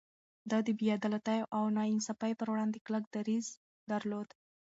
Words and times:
ده 0.49 0.57
د 0.67 0.69
بې 0.77 0.87
عدالتۍ 0.97 1.39
او 1.55 1.63
ناانصافي 1.75 2.31
پر 2.39 2.47
وړاندې 2.51 2.83
کلک 2.85 3.03
دريځ 3.15 3.45
درلود. 3.91 4.27